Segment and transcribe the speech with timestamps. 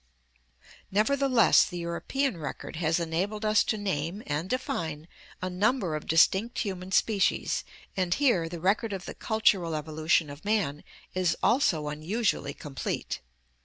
[0.89, 5.07] Nevertheless the European record has enabled us to name and define
[5.43, 7.63] a number of distinct human species
[7.95, 10.83] and here the record of the cultural evolution of man
[11.13, 13.21] is also unusually complete.